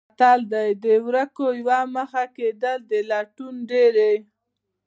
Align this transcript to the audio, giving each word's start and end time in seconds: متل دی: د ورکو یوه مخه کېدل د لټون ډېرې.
متل 0.09 0.41
دی: 0.53 0.67
د 0.83 0.85
ورکو 1.07 1.45
یوه 1.61 1.79
مخه 1.95 2.23
کېدل 2.35 2.79
د 2.91 2.91
لټون 3.09 3.55
ډېرې. 3.71 4.13